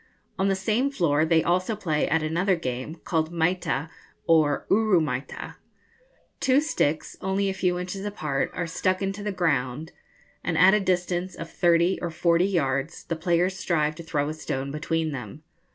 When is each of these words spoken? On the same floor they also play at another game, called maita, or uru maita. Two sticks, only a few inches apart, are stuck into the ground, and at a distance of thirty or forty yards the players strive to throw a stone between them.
On 0.39 0.47
the 0.47 0.55
same 0.55 0.89
floor 0.89 1.25
they 1.25 1.43
also 1.43 1.75
play 1.75 2.09
at 2.09 2.23
another 2.23 2.55
game, 2.55 2.95
called 3.03 3.31
maita, 3.31 3.87
or 4.25 4.65
uru 4.71 4.99
maita. 4.99 5.57
Two 6.39 6.59
sticks, 6.59 7.15
only 7.21 7.49
a 7.49 7.53
few 7.53 7.77
inches 7.77 8.03
apart, 8.03 8.49
are 8.55 8.65
stuck 8.65 9.03
into 9.03 9.21
the 9.21 9.31
ground, 9.31 9.91
and 10.43 10.57
at 10.57 10.73
a 10.73 10.79
distance 10.79 11.35
of 11.35 11.51
thirty 11.51 11.99
or 12.01 12.09
forty 12.09 12.47
yards 12.47 13.03
the 13.03 13.15
players 13.15 13.59
strive 13.59 13.93
to 13.93 14.01
throw 14.03 14.27
a 14.27 14.33
stone 14.33 14.71
between 14.71 15.11
them. 15.11 15.43